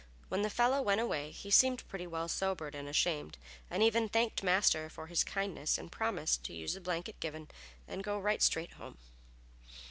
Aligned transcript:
When 0.29 0.41
the 0.41 0.49
fellow 0.49 0.81
went 0.81 0.99
away 0.99 1.29
he 1.29 1.51
seemed 1.51 1.87
pretty 1.87 2.07
well 2.07 2.27
sobered 2.27 2.73
and 2.73 2.89
ashamed, 2.89 3.37
and 3.69 3.83
even 3.83 4.09
thanked 4.09 4.41
Master 4.41 4.89
for 4.89 5.05
his 5.05 5.23
kindness 5.23 5.77
and 5.77 5.91
promised 5.91 6.43
to 6.45 6.53
use 6.55 6.73
the 6.73 6.81
blanket 6.81 7.19
given 7.19 7.49
and 7.87 8.03
go 8.03 8.17
right 8.17 8.41
straight 8.41 8.71
home. 8.71 8.97